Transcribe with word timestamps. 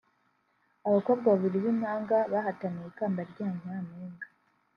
abakobwa 0.87 1.25
babiri 1.33 1.57
b’impanga 1.63 2.17
bahataniye 2.31 2.87
ikamba 2.91 3.21
rya 3.31 3.47
Nyampinga 3.59 4.27